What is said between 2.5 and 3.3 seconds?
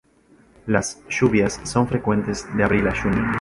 de abril a junio.